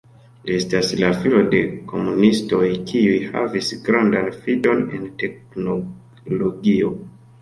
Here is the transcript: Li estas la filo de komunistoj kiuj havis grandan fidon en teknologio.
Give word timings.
Li 0.45 0.53
estas 0.59 0.87
la 1.01 1.09
filo 1.17 1.41
de 1.51 1.59
komunistoj 1.91 2.69
kiuj 2.91 3.19
havis 3.35 3.69
grandan 3.91 4.31
fidon 4.47 4.83
en 4.99 5.07
teknologio. 5.25 6.91